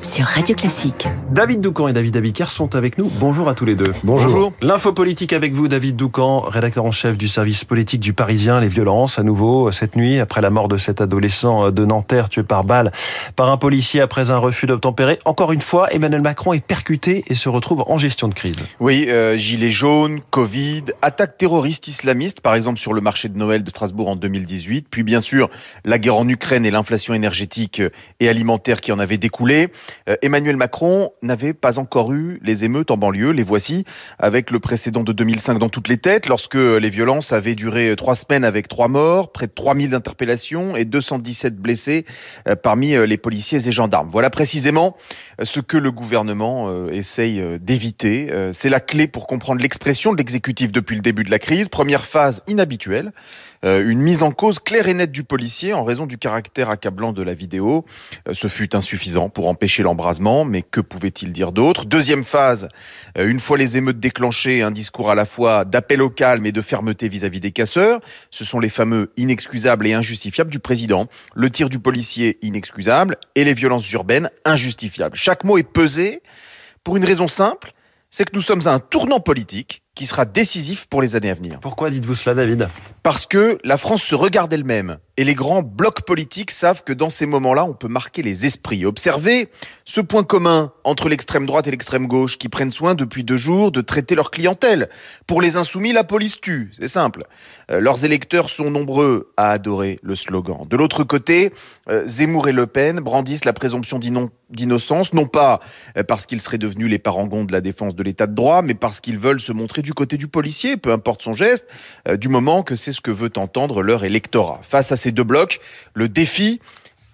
[0.00, 1.06] sur Radio Classique.
[1.30, 3.10] David Doucan et David Abiker sont avec nous.
[3.20, 3.92] Bonjour à tous les deux.
[4.02, 4.52] Bonjour.
[4.62, 8.60] L'info politique avec vous, David Doucan, rédacteur en chef du service politique du Parisien.
[8.60, 12.42] Les violences, à nouveau, cette nuit, après la mort de cet adolescent de Nanterre tué
[12.42, 12.92] par balle
[13.36, 15.18] par un policier après un refus d'obtempérer.
[15.24, 18.64] Encore une fois, Emmanuel Macron est percuté et se retrouve en gestion de crise.
[18.80, 23.62] Oui, euh, gilets jaunes, Covid, attaques terroristes islamistes, par exemple sur le marché de Noël
[23.62, 25.50] de Strasbourg en 2018, puis bien sûr
[25.84, 27.82] la guerre en Ukraine et l'inflation énergétique
[28.18, 29.68] et alimentaire qui en avait découlé.
[30.08, 33.30] Euh, Emmanuel Macron n'avait pas encore eu les émeutes en banlieue.
[33.30, 33.84] Les voici
[34.18, 38.14] avec le précédent de 2005 dans toutes les têtes, lorsque les violences avaient duré trois
[38.14, 42.06] semaines avec trois morts, près de 3000 interpellations et 217 blessés
[42.48, 44.08] euh, parmi euh, les policiers et gendarmes.
[44.10, 44.96] Voilà précisément
[45.42, 48.30] ce que le gouvernement essaye d'éviter.
[48.52, 51.68] C'est la clé pour comprendre l'expression de l'exécutif depuis le début de la crise.
[51.68, 53.12] Première phase inhabituelle,
[53.64, 57.22] une mise en cause claire et nette du policier en raison du caractère accablant de
[57.22, 57.84] la vidéo.
[58.42, 61.84] Ce fut insuffisant pour empêcher l'embrasement, mais que pouvait-il dire d'autre?
[61.84, 62.66] Deuxième phase,
[63.16, 66.50] euh, une fois les émeutes déclenchées, un discours à la fois d'appel au calme et
[66.50, 68.00] de fermeté vis-à-vis des casseurs.
[68.32, 71.06] Ce sont les fameux inexcusables et injustifiables du président.
[71.36, 75.16] Le tir du policier inexcusable et les violences urbaines injustifiables.
[75.16, 76.20] Chaque mot est pesé
[76.82, 77.72] pour une raison simple,
[78.10, 81.34] c'est que nous sommes à un tournant politique qui sera décisif pour les années à
[81.34, 81.60] venir.
[81.60, 82.68] Pourquoi dites-vous cela, David?
[83.02, 87.08] Parce que la France se regarde elle-même et les grands blocs politiques savent que dans
[87.08, 88.84] ces moments-là, on peut marquer les esprits.
[88.84, 89.50] Observez
[89.84, 93.70] ce point commun entre l'extrême droite et l'extrême gauche qui prennent soin depuis deux jours
[93.70, 94.88] de traiter leur clientèle.
[95.28, 97.28] Pour les insoumis, la police tue, c'est simple.
[97.70, 100.66] Euh, leurs électeurs sont nombreux à adorer le slogan.
[100.68, 101.52] De l'autre côté,
[101.88, 105.60] euh, Zemmour et Le Pen brandissent la présomption d'innocence, non pas
[105.96, 108.74] euh, parce qu'ils seraient devenus les parangons de la défense de l'état de droit, mais
[108.74, 111.68] parce qu'ils veulent se montrer du côté du policier, peu importe son geste,
[112.18, 114.58] du moment que c'est ce que veut entendre leur électorat.
[114.62, 115.60] Face à ces deux blocs,
[115.94, 116.60] le défi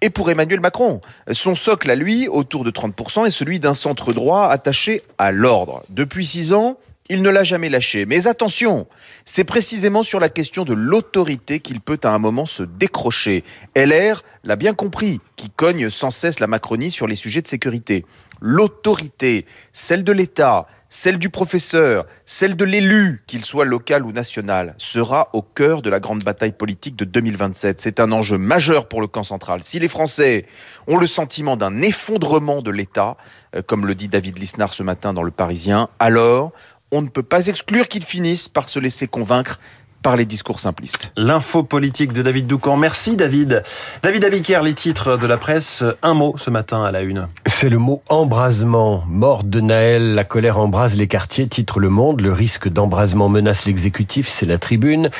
[0.00, 1.00] est pour Emmanuel Macron.
[1.32, 5.82] Son socle à lui, autour de 30%, est celui d'un centre droit attaché à l'ordre.
[5.90, 8.06] Depuis six ans, il ne l'a jamais lâché.
[8.06, 8.86] Mais attention,
[9.24, 13.44] c'est précisément sur la question de l'autorité qu'il peut à un moment se décrocher.
[13.74, 18.04] LR l'a bien compris, qui cogne sans cesse la Macronie sur les sujets de sécurité.
[18.40, 24.74] L'autorité, celle de l'État, celle du professeur, celle de l'élu, qu'il soit local ou national,
[24.78, 27.80] sera au cœur de la grande bataille politique de 2027.
[27.80, 29.62] C'est un enjeu majeur pour le camp central.
[29.62, 30.46] Si les Français
[30.86, 33.16] ont le sentiment d'un effondrement de l'État,
[33.54, 36.52] euh, comme le dit David Lisnard ce matin dans Le Parisien, alors
[36.90, 39.60] on ne peut pas exclure qu'ils finissent par se laisser convaincre
[40.02, 41.12] par les discours simplistes.
[41.16, 42.76] L'info politique de David Doucan.
[42.76, 43.62] Merci David.
[44.02, 45.84] David Abiker, les titres de la presse.
[46.02, 47.28] Un mot ce matin à la une.
[47.60, 49.02] C'est le mot embrasement.
[49.08, 52.20] Mort de Naël, la colère embrase les quartiers, titre Le Monde.
[52.20, 55.10] Le risque d'embrasement menace l'exécutif, c'est la tribune.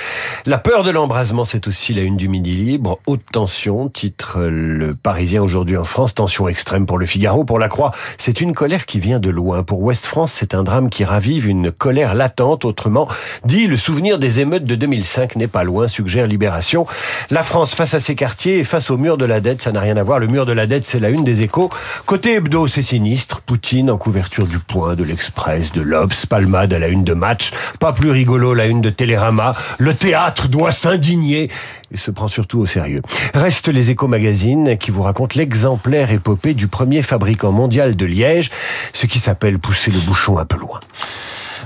[0.46, 3.00] La peur de l'embrasement, c'est aussi la une du Midi Libre.
[3.06, 6.14] Haute tension, titre Le Parisien aujourd'hui en France.
[6.14, 7.90] Tension extrême pour le Figaro, pour la Croix.
[8.18, 9.64] C'est une colère qui vient de loin.
[9.64, 12.64] Pour Ouest France, c'est un drame qui ravive une colère latente.
[12.64, 13.08] Autrement
[13.46, 16.86] dit, le souvenir des émeutes de 2005 n'est pas loin, suggère Libération.
[17.30, 19.80] La France face à ses quartiers et face au mur de la dette, ça n'a
[19.80, 20.20] rien à voir.
[20.20, 21.68] Le mur de la dette, c'est la une des échos.
[22.06, 23.40] Côté hebdo, c'est sinistre.
[23.40, 27.52] Poutine en couverture du Point, de l'Express, de l'Obs, Palmade à la une de match.
[27.80, 29.54] Pas plus rigolo, la une de Télérama.
[29.78, 31.50] Le théâtre doit s'indigner
[31.90, 33.02] et se prend surtout au sérieux.
[33.34, 38.50] Reste les échos magazines qui vous racontent l'exemplaire épopée du premier fabricant mondial de Liège,
[38.92, 40.80] ce qui s'appelle pousser le bouchon un peu loin.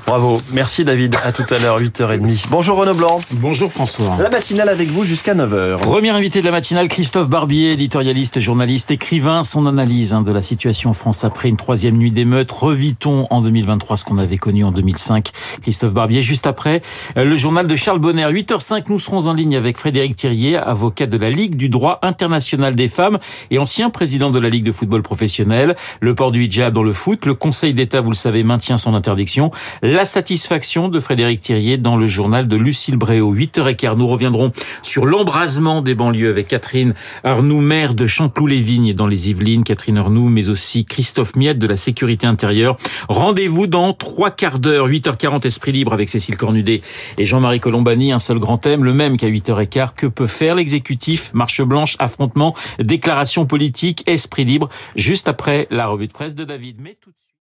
[0.07, 0.43] Bravo.
[0.53, 1.17] Merci David.
[1.25, 2.47] À tout à l'heure, 8h30.
[2.51, 3.19] Bonjour Renaud Blanc.
[3.33, 4.17] Bonjour François.
[4.21, 5.79] La matinale avec vous jusqu'à 9h.
[5.79, 9.43] Premier invité de la matinale, Christophe Barbier, éditorialiste, journaliste, écrivain.
[9.43, 12.51] Son analyse hein, de la situation en France après une troisième nuit d'émeute.
[12.51, 15.31] Revitons en 2023 ce qu'on avait connu en 2005.
[15.63, 16.83] Christophe Barbier, juste après
[17.17, 18.27] euh, le journal de Charles Bonner.
[18.27, 22.75] 8h05, nous serons en ligne avec Frédéric Thirier, avocat de la Ligue du droit international
[22.75, 23.19] des femmes
[23.51, 25.77] et ancien président de la Ligue de football professionnel.
[26.01, 27.25] Le port du hijab dans le foot.
[27.25, 29.51] Le Conseil d'État, vous le savez, maintient son interdiction.
[29.93, 33.35] La satisfaction de Frédéric Thirier dans le journal de Lucille Bréau.
[33.35, 36.95] 8h15, nous reviendrons sur l'embrasement des banlieues avec Catherine
[37.25, 39.65] Arnoux, maire de Chanteloup-les-Vignes dans les Yvelines.
[39.65, 42.79] Catherine Arnoux, mais aussi Christophe Miette de la sécurité intérieure.
[43.11, 46.81] Rendez-vous dans trois quarts d'heure, 8h40, Esprit Libre avec Cécile Cornudet
[47.19, 48.13] et Jean-Marie Colombani.
[48.13, 49.91] Un seul grand thème, le même qu'à 8h15.
[49.95, 51.31] Que peut faire l'exécutif?
[51.35, 56.81] Marche blanche, affrontement, déclaration politique, Esprit Libre, juste après la revue de presse de David.